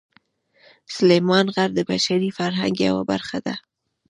[0.95, 3.55] سلیمان غر د بشري فرهنګ یوه برخه ده.